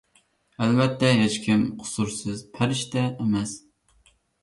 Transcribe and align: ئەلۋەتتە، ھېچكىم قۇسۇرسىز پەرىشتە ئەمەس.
ئەلۋەتتە، 0.63 1.11
ھېچكىم 1.19 1.67
قۇسۇرسىز 1.83 2.43
پەرىشتە 2.59 3.09
ئەمەس. 3.15 3.59